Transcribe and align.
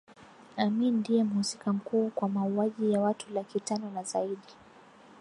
Amin 0.57 0.93
ndiye 0.97 1.23
mhusika 1.23 1.73
mkuu 1.73 2.09
kwa 2.09 2.29
mauaji 2.29 2.91
ya 2.93 2.99
watu 3.01 3.33
laki 3.33 3.59
tano 3.59 3.91
na 3.91 4.03
zaidi 4.03 4.53